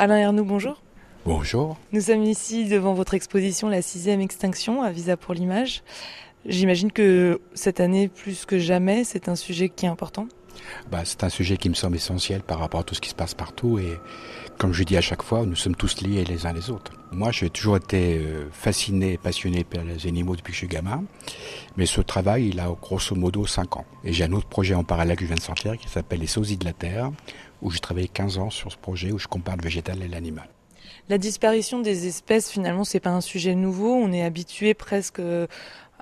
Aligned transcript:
Alain 0.00 0.20
Ernoux, 0.20 0.44
bonjour. 0.44 0.80
Bonjour. 1.26 1.76
Nous 1.90 2.02
sommes 2.02 2.22
ici 2.22 2.66
devant 2.66 2.94
votre 2.94 3.14
exposition 3.14 3.68
La 3.68 3.82
sixième 3.82 4.20
extinction 4.20 4.80
à 4.80 4.92
Visa 4.92 5.16
pour 5.16 5.34
l'image. 5.34 5.82
J'imagine 6.46 6.92
que 6.92 7.40
cette 7.52 7.80
année, 7.80 8.06
plus 8.06 8.44
que 8.44 8.60
jamais, 8.60 9.02
c'est 9.02 9.28
un 9.28 9.34
sujet 9.34 9.68
qui 9.68 9.86
est 9.86 9.88
important. 9.88 10.28
Bah, 10.90 11.02
c'est 11.04 11.24
un 11.24 11.28
sujet 11.28 11.56
qui 11.56 11.68
me 11.68 11.74
semble 11.74 11.96
essentiel 11.96 12.42
par 12.42 12.58
rapport 12.58 12.80
à 12.80 12.84
tout 12.84 12.94
ce 12.94 13.00
qui 13.00 13.10
se 13.10 13.14
passe 13.14 13.34
partout 13.34 13.78
et 13.78 13.98
comme 14.58 14.72
je 14.72 14.82
dis 14.82 14.96
à 14.96 15.00
chaque 15.00 15.22
fois, 15.22 15.46
nous 15.46 15.54
sommes 15.54 15.76
tous 15.76 16.00
liés 16.00 16.24
les 16.24 16.46
uns 16.46 16.52
les 16.52 16.70
autres. 16.70 16.92
Moi, 17.12 17.30
j'ai 17.30 17.48
toujours 17.48 17.76
été 17.76 18.18
euh, 18.18 18.48
fasciné, 18.50 19.16
passionné 19.16 19.64
par 19.64 19.84
les 19.84 20.06
animaux 20.06 20.34
depuis 20.34 20.50
que 20.50 20.54
je 20.54 20.58
suis 20.58 20.68
gamin, 20.68 21.04
mais 21.76 21.86
ce 21.86 22.00
travail, 22.00 22.48
il 22.48 22.60
a 22.60 22.68
grosso 22.80 23.14
modo 23.14 23.46
5 23.46 23.76
ans. 23.76 23.86
Et 24.04 24.12
j'ai 24.12 24.24
un 24.24 24.32
autre 24.32 24.48
projet 24.48 24.74
en 24.74 24.84
parallèle 24.84 25.16
que 25.16 25.22
je 25.22 25.28
viens 25.28 25.36
de 25.36 25.40
sortir 25.40 25.78
qui 25.78 25.88
s'appelle 25.88 26.20
Les 26.20 26.26
sosies 26.26 26.56
de 26.56 26.64
la 26.64 26.72
Terre, 26.72 27.10
où 27.62 27.70
j'ai 27.70 27.78
travaillé 27.78 28.08
15 28.08 28.38
ans 28.38 28.50
sur 28.50 28.72
ce 28.72 28.76
projet 28.76 29.12
où 29.12 29.18
je 29.18 29.28
compare 29.28 29.56
le 29.56 29.62
végétal 29.62 30.02
et 30.02 30.08
l'animal. 30.08 30.48
La 31.08 31.18
disparition 31.18 31.80
des 31.80 32.06
espèces, 32.06 32.50
finalement, 32.50 32.84
c'est 32.84 33.00
pas 33.00 33.10
un 33.10 33.22
sujet 33.22 33.54
nouveau. 33.54 33.94
On 33.94 34.12
est 34.12 34.22
habitué 34.22 34.74
presque 34.74 35.22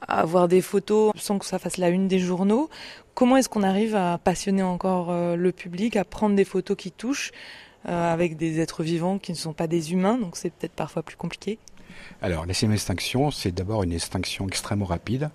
à 0.00 0.20
avoir 0.20 0.48
des 0.48 0.60
photos 0.60 1.12
sans 1.16 1.38
que 1.38 1.46
ça 1.46 1.58
fasse 1.58 1.76
la 1.76 1.88
une 1.88 2.08
des 2.08 2.18
journaux. 2.18 2.68
Comment 3.14 3.36
est-ce 3.36 3.48
qu'on 3.48 3.62
arrive 3.62 3.94
à 3.94 4.18
passionner 4.18 4.62
encore 4.62 5.10
euh, 5.10 5.36
le 5.36 5.52
public, 5.52 5.96
à 5.96 6.04
prendre 6.04 6.36
des 6.36 6.44
photos 6.44 6.76
qui 6.76 6.92
touchent 6.92 7.32
euh, 7.88 8.12
avec 8.12 8.36
des 8.36 8.60
êtres 8.60 8.82
vivants 8.82 9.18
qui 9.18 9.32
ne 9.32 9.36
sont 9.36 9.52
pas 9.52 9.66
des 9.66 9.92
humains, 9.92 10.18
donc 10.18 10.36
c'est 10.36 10.50
peut-être 10.50 10.74
parfois 10.74 11.02
plus 11.02 11.16
compliqué? 11.16 11.58
Alors, 12.20 12.46
la 12.46 12.52
sixième 12.52 12.72
extinction, 12.72 13.30
c'est 13.30 13.52
d'abord 13.52 13.82
une 13.82 13.92
extinction 13.92 14.46
extrêmement 14.48 14.84
rapide 14.84 15.30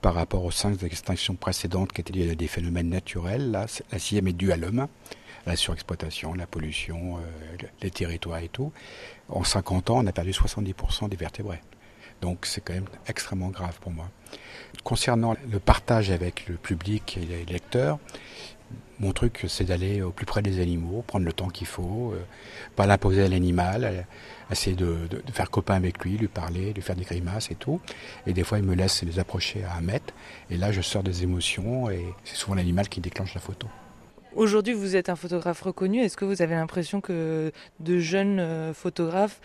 par 0.00 0.14
rapport 0.14 0.44
aux 0.44 0.50
cinq 0.50 0.82
extinctions 0.82 1.36
précédentes 1.36 1.92
qui 1.92 2.00
étaient 2.00 2.12
liées 2.12 2.30
à 2.30 2.34
des 2.34 2.48
phénomènes 2.48 2.88
naturels. 2.88 3.50
La 3.52 3.98
sixième 3.98 4.26
est 4.26 4.32
due 4.32 4.52
à 4.52 4.56
l'homme, 4.56 4.88
la 5.46 5.56
surexploitation, 5.56 6.34
la 6.34 6.46
pollution, 6.46 7.18
euh, 7.18 7.66
les 7.80 7.90
territoires 7.90 8.40
et 8.40 8.48
tout. 8.48 8.72
En 9.28 9.44
50 9.44 9.90
ans, 9.90 9.98
on 9.98 10.06
a 10.06 10.12
perdu 10.12 10.32
70% 10.32 11.08
des 11.08 11.16
vertébrés. 11.16 11.60
Donc 12.22 12.46
c'est 12.46 12.62
quand 12.62 12.72
même 12.72 12.88
extrêmement 13.06 13.48
grave 13.48 13.78
pour 13.80 13.92
moi. 13.92 14.08
Concernant 14.84 15.36
le 15.50 15.58
partage 15.58 16.10
avec 16.10 16.48
le 16.48 16.54
public 16.54 17.18
et 17.20 17.26
les 17.26 17.44
lecteurs, 17.44 17.98
mon 19.00 19.12
truc, 19.12 19.44
c'est 19.48 19.64
d'aller 19.64 20.00
au 20.00 20.12
plus 20.12 20.26
près 20.26 20.42
des 20.42 20.60
animaux, 20.60 21.02
prendre 21.04 21.26
le 21.26 21.32
temps 21.32 21.48
qu'il 21.48 21.66
faut, 21.66 22.12
euh, 22.14 22.22
pas 22.76 22.86
l'imposer 22.86 23.24
à 23.24 23.28
l'animal, 23.28 24.06
essayer 24.50 24.76
de, 24.76 24.96
faire 25.32 25.50
copain 25.50 25.74
avec 25.74 26.04
lui, 26.04 26.16
lui 26.16 26.28
parler, 26.28 26.72
lui 26.72 26.82
faire 26.82 26.94
des 26.94 27.04
grimaces 27.04 27.50
et 27.50 27.56
tout. 27.56 27.80
Et 28.28 28.32
des 28.32 28.44
fois, 28.44 28.58
il 28.58 28.64
me 28.64 28.76
laisse 28.76 29.02
les 29.02 29.18
approcher 29.18 29.64
à 29.64 29.74
un 29.76 29.80
mètre. 29.80 30.14
Et 30.50 30.56
là, 30.56 30.70
je 30.70 30.80
sors 30.80 31.02
des 31.02 31.24
émotions 31.24 31.90
et 31.90 32.04
c'est 32.22 32.36
souvent 32.36 32.54
l'animal 32.54 32.88
qui 32.88 33.00
déclenche 33.00 33.34
la 33.34 33.40
photo. 33.40 33.66
Aujourd'hui, 34.34 34.72
vous 34.72 34.94
êtes 34.94 35.08
un 35.08 35.16
photographe 35.16 35.62
reconnu. 35.62 36.00
Est-ce 36.00 36.16
que 36.16 36.24
vous 36.24 36.40
avez 36.40 36.54
l'impression 36.54 37.00
que 37.00 37.52
de 37.80 37.98
jeunes 37.98 38.38
euh, 38.38 38.72
photographes 38.72 39.40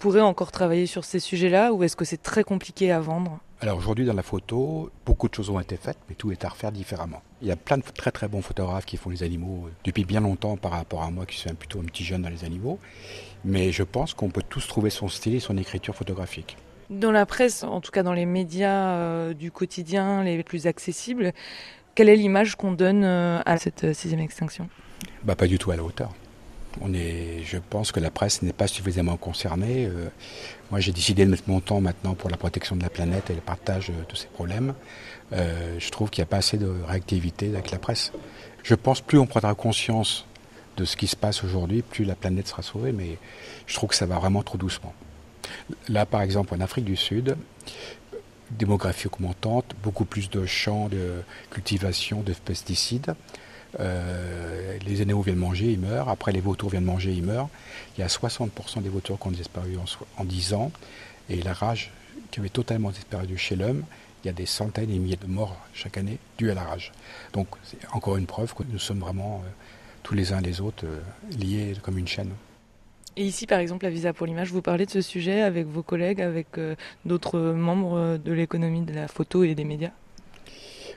pourraient 0.00 0.20
encore 0.22 0.50
travailler 0.50 0.86
sur 0.86 1.04
ces 1.04 1.20
sujets-là 1.20 1.72
ou 1.72 1.84
est-ce 1.84 1.94
que 1.94 2.06
c'est 2.06 2.22
très 2.22 2.42
compliqué 2.42 2.90
à 2.90 3.00
vendre? 3.00 3.38
Alors 3.60 3.76
aujourd'hui 3.76 4.06
dans 4.06 4.14
la 4.14 4.22
photo, 4.22 4.90
beaucoup 5.04 5.28
de 5.28 5.34
choses 5.34 5.50
ont 5.50 5.60
été 5.60 5.76
faites, 5.76 5.98
mais 6.08 6.14
tout 6.14 6.32
est 6.32 6.42
à 6.46 6.48
refaire 6.48 6.72
différemment. 6.72 7.20
Il 7.42 7.48
y 7.48 7.50
a 7.50 7.56
plein 7.56 7.76
de 7.76 7.82
très 7.82 8.10
très 8.10 8.26
bons 8.26 8.40
photographes 8.40 8.86
qui 8.86 8.96
font 8.96 9.10
les 9.10 9.22
animaux 9.22 9.66
euh, 9.66 9.70
depuis 9.84 10.06
bien 10.06 10.20
longtemps 10.20 10.56
par 10.56 10.70
rapport 10.72 11.02
à 11.02 11.10
moi 11.10 11.26
qui 11.26 11.36
suis 11.36 11.52
plutôt 11.52 11.80
un 11.80 11.84
petit 11.84 12.02
jeune 12.02 12.22
dans 12.22 12.30
les 12.30 12.44
animaux. 12.44 12.78
Mais 13.44 13.72
je 13.72 13.82
pense 13.82 14.14
qu'on 14.14 14.30
peut 14.30 14.42
tous 14.48 14.66
trouver 14.66 14.88
son 14.88 15.08
style 15.08 15.34
et 15.34 15.40
son 15.40 15.58
écriture 15.58 15.94
photographique. 15.94 16.56
Dans 16.88 17.12
la 17.12 17.26
presse, 17.26 17.62
en 17.62 17.82
tout 17.82 17.90
cas 17.90 18.02
dans 18.02 18.14
les 18.14 18.26
médias 18.26 18.94
euh, 18.94 19.34
du 19.34 19.50
quotidien 19.52 20.24
les 20.24 20.42
plus 20.42 20.66
accessibles, 20.66 21.34
quelle 21.94 22.08
est 22.08 22.16
l'image 22.16 22.56
qu'on 22.56 22.72
donne 22.72 23.04
euh, 23.04 23.40
à 23.44 23.58
cette 23.58 23.92
sixième 23.92 24.20
extinction? 24.20 24.70
Bah, 25.22 25.36
Pas 25.36 25.46
du 25.46 25.58
tout 25.58 25.70
à 25.70 25.76
la 25.76 25.84
hauteur. 25.84 26.10
On 26.80 26.94
est, 26.94 27.42
je 27.44 27.58
pense 27.58 27.92
que 27.92 28.00
la 28.00 28.10
presse 28.10 28.42
n'est 28.42 28.52
pas 28.52 28.68
suffisamment 28.68 29.16
concernée. 29.16 29.86
Euh, 29.86 30.08
moi, 30.70 30.80
j'ai 30.80 30.92
décidé 30.92 31.24
de 31.24 31.30
mettre 31.30 31.44
mon 31.46 31.60
temps 31.60 31.80
maintenant 31.80 32.14
pour 32.14 32.30
la 32.30 32.36
protection 32.36 32.76
de 32.76 32.82
la 32.82 32.90
planète 32.90 33.30
et 33.30 33.34
le 33.34 33.40
partage 33.40 33.88
de 33.88 34.16
ces 34.16 34.28
problèmes. 34.28 34.74
Euh, 35.32 35.76
je 35.78 35.90
trouve 35.90 36.10
qu'il 36.10 36.22
n'y 36.22 36.28
a 36.28 36.30
pas 36.30 36.38
assez 36.38 36.58
de 36.58 36.72
réactivité 36.86 37.48
avec 37.48 37.70
la 37.70 37.78
presse. 37.78 38.12
Je 38.62 38.74
pense 38.74 39.00
plus 39.00 39.18
on 39.18 39.26
prendra 39.26 39.54
conscience 39.54 40.26
de 40.76 40.84
ce 40.84 40.96
qui 40.96 41.06
se 41.06 41.16
passe 41.16 41.44
aujourd'hui, 41.44 41.82
plus 41.82 42.04
la 42.04 42.14
planète 42.14 42.48
sera 42.48 42.62
sauvée, 42.62 42.92
mais 42.92 43.18
je 43.66 43.74
trouve 43.74 43.90
que 43.90 43.96
ça 43.96 44.06
va 44.06 44.18
vraiment 44.18 44.42
trop 44.42 44.58
doucement. 44.58 44.94
Là, 45.88 46.06
par 46.06 46.22
exemple, 46.22 46.54
en 46.54 46.60
Afrique 46.60 46.84
du 46.84 46.96
Sud, 46.96 47.36
démographie 48.50 49.06
augmentante, 49.06 49.74
beaucoup 49.82 50.04
plus 50.04 50.30
de 50.30 50.46
champs 50.46 50.88
de 50.88 51.22
cultivation 51.50 52.22
de 52.22 52.32
pesticides. 52.32 53.14
Euh, 53.78 54.78
les 54.84 55.00
animaux 55.00 55.22
viennent 55.22 55.36
manger, 55.36 55.72
ils 55.72 55.78
meurent. 55.78 56.08
Après, 56.08 56.32
les 56.32 56.40
vautours 56.40 56.70
viennent 56.70 56.84
manger, 56.84 57.12
ils 57.12 57.22
meurent. 57.22 57.48
Il 57.96 58.00
y 58.00 58.04
a 58.04 58.08
60% 58.08 58.82
des 58.82 58.88
vautours 58.88 59.18
qui 59.18 59.28
ont 59.28 59.32
disparu 59.32 59.76
en, 60.18 60.24
10 60.24 60.54
ans. 60.54 60.72
Et 61.28 61.42
la 61.42 61.52
rage 61.52 61.92
qui 62.30 62.40
avait 62.40 62.48
totalement 62.48 62.90
disparu 62.90 63.36
chez 63.36 63.56
l'homme, 63.56 63.84
il 64.24 64.26
y 64.26 64.30
a 64.30 64.32
des 64.32 64.46
centaines 64.46 64.90
et 64.90 64.98
milliers 64.98 65.16
de 65.16 65.26
morts 65.26 65.56
chaque 65.72 65.96
année 65.96 66.18
dues 66.38 66.50
à 66.50 66.54
la 66.54 66.64
rage. 66.64 66.92
Donc, 67.32 67.48
c'est 67.62 67.78
encore 67.92 68.16
une 68.16 68.26
preuve 68.26 68.54
que 68.54 68.62
nous 68.68 68.78
sommes 68.78 69.00
vraiment 69.00 69.42
euh, 69.44 69.50
tous 70.02 70.14
les 70.14 70.32
uns 70.32 70.40
les 70.40 70.60
autres 70.60 70.84
euh, 70.86 71.00
liés 71.38 71.74
comme 71.82 71.98
une 71.98 72.08
chaîne. 72.08 72.30
Et 73.16 73.24
ici, 73.24 73.46
par 73.46 73.58
exemple, 73.58 73.86
à 73.86 73.90
Visa 73.90 74.12
pour 74.12 74.26
l'image, 74.26 74.52
vous 74.52 74.62
parlez 74.62 74.86
de 74.86 74.90
ce 74.90 75.00
sujet 75.00 75.42
avec 75.42 75.66
vos 75.66 75.82
collègues, 75.82 76.22
avec 76.22 76.46
d'autres 77.04 77.40
membres 77.40 78.18
de 78.18 78.32
l'économie 78.32 78.82
de 78.82 78.94
la 78.94 79.08
photo 79.08 79.42
et 79.42 79.54
des 79.56 79.64
médias? 79.64 79.90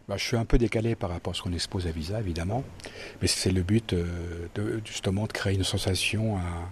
Bah, 0.08 0.16
je 0.18 0.24
suis 0.24 0.38
un 0.38 0.46
peu 0.46 0.58
décalé 0.58 0.96
par 0.96 1.10
rapport 1.10 1.32
à 1.32 1.36
ce 1.36 1.42
qu'on 1.42 1.54
expose 1.54 1.88
à 1.88 1.92
Visa, 1.92 2.20
évidemment. 2.20 2.64
Mais 3.22 3.28
c'est 3.28 3.52
le 3.52 3.64
but 3.64 3.94
euh, 3.94 4.80
justement 4.86 5.28
de 5.28 5.32
créer 5.32 5.56
une 5.56 5.64
sensation, 5.64 6.38
un, 6.38 6.70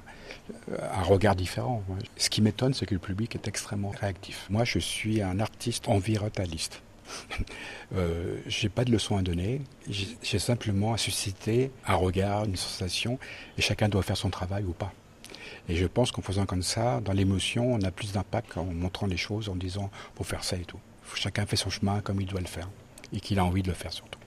un 0.80 1.03
regard 1.03 1.36
différent. 1.36 1.84
Ce 2.18 2.30
qui 2.30 2.41
m'étonne, 2.41 2.74
c'est 2.74 2.86
que 2.86 2.94
le 2.94 3.00
public 3.00 3.36
est 3.36 3.47
extrêmement 3.47 3.90
réactif. 3.90 4.46
Moi, 4.50 4.64
je 4.66 4.80
suis 4.80 5.22
un 5.22 5.40
artiste 5.40 5.88
environnementaliste. 5.88 6.81
euh, 7.96 8.38
j'ai 8.47 8.70
pas 8.70 8.86
de 8.86 8.91
leçon 8.91 9.18
à 9.18 9.22
donner, 9.22 9.62
j'ai 9.90 10.40
simplement 10.40 10.94
à 10.94 10.97
susciter 10.97 11.72
un 11.86 11.96
regard, 11.96 12.46
une 12.46 12.56
sensation, 12.56 13.20
et 13.58 13.62
chacun 13.62 13.90
doit 13.90 14.03
faire 14.03 14.16
son 14.16 14.30
travail 14.30 14.64
ou 14.64 14.72
pas. 14.72 14.94
Et 15.68 15.75
je 15.75 15.86
pense 15.88 16.12
qu'en 16.12 16.22
faisant 16.22 16.46
comme 16.46 16.64
ça, 16.64 17.02
dans 17.02 17.12
l'émotion, 17.12 17.74
on 17.74 17.81
a 17.81 17.91
plus 17.91 18.14
d'impact 18.14 18.58
en 18.58 18.66
montrant 18.66 19.08
les 19.08 19.18
choses, 19.18 19.50
en 19.50 19.56
disant 19.56 19.90
faut 20.16 20.24
faire 20.24 20.44
ça 20.44 20.56
et 20.56 20.64
tout. 20.66 20.80
Chacun 21.16 21.46
fait 21.46 21.58
son 21.58 21.70
chemin 21.70 22.00
comme 22.00 22.22
il 22.22 22.28
doit 22.28 22.40
le 22.40 22.47
faire 22.47 22.70
et 23.13 23.19
qu'il 23.19 23.39
a 23.39 23.45
envie 23.45 23.63
de 23.63 23.67
le 23.67 23.73
faire 23.73 23.94
surtout. 23.94 24.21